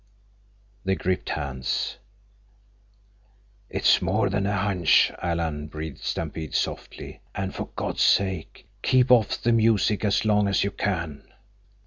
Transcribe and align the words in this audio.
They 0.83 0.95
gripped 0.95 1.29
hands. 1.29 1.97
"It's 3.69 4.01
more 4.01 4.31
than 4.31 4.47
a 4.47 4.57
hunch, 4.57 5.11
Alan," 5.21 5.67
breathed 5.67 6.01
Stampede 6.03 6.55
softly. 6.55 7.19
"And 7.35 7.53
for 7.53 7.69
God's 7.75 8.01
sake 8.01 8.67
keep 8.81 9.11
off 9.11 9.39
the 9.39 9.51
music 9.51 10.03
as 10.03 10.25
long 10.25 10.47
as 10.47 10.63
you 10.63 10.71
can!" 10.71 11.25